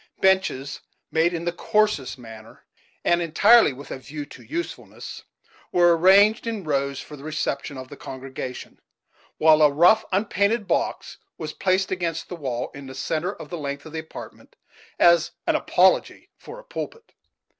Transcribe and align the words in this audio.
Benches; 0.19 0.79
made 1.11 1.31
in 1.31 1.45
the 1.45 1.51
coarsest 1.51 2.17
manner, 2.17 2.65
and 3.05 3.21
entirely 3.21 3.71
with 3.71 3.91
a 3.91 3.99
view 3.99 4.25
to 4.25 4.41
usefulness, 4.41 5.21
were 5.71 5.95
arranged 5.95 6.47
in 6.47 6.63
rows 6.63 6.99
for 6.99 7.15
the 7.15 7.23
reception 7.23 7.77
of 7.77 7.87
the 7.89 7.95
Congregation; 7.95 8.79
while 9.37 9.61
a 9.61 9.69
rough, 9.71 10.03
unpainted 10.11 10.67
box 10.67 11.19
was 11.37 11.53
placed 11.53 11.91
against 11.91 12.29
the 12.29 12.35
wall, 12.35 12.71
in 12.73 12.87
the 12.87 12.95
centre 12.95 13.35
of 13.35 13.51
the 13.51 13.59
length 13.59 13.85
of 13.85 13.93
the 13.93 13.99
apartment, 13.99 14.55
as 14.97 15.33
an 15.45 15.55
apology 15.55 16.31
for 16.35 16.57
a 16.57 16.63
pulpit. 16.63 17.13